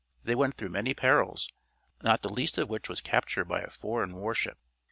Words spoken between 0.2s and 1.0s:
They went through many